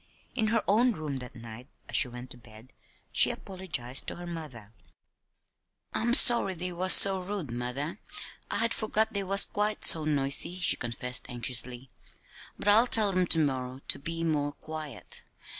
In 0.33 0.47
her 0.47 0.63
own 0.67 0.93
room 0.93 1.17
that 1.17 1.35
night, 1.35 1.67
as 1.87 1.95
she 1.95 2.07
went 2.07 2.31
to 2.31 2.37
bed, 2.37 2.73
she 3.11 3.29
apologized 3.29 4.07
to 4.07 4.15
her 4.15 4.25
mother. 4.25 4.73
"I'm 5.93 6.15
sorry 6.15 6.55
they 6.55 6.71
was 6.71 6.91
so 6.91 7.19
rude, 7.21 7.51
mother. 7.51 7.99
I 8.49 8.57
had 8.57 8.73
forgot 8.73 9.13
they 9.13 9.21
was 9.23 9.45
quite 9.45 9.85
so 9.85 10.03
noisy," 10.05 10.57
she 10.59 10.75
confessed 10.75 11.29
anxiously. 11.29 11.91
"But 12.57 12.67
I'll 12.69 12.87
tell 12.87 13.11
'em 13.15 13.27
to 13.27 13.37
morrow 13.45 13.81
to 13.89 13.99
be 13.99 14.23
more 14.23 14.53
quiet. 14.53 15.21